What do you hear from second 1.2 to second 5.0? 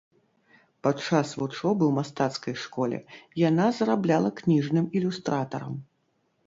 вучобы ў мастацкай школе яна зарабляла кніжным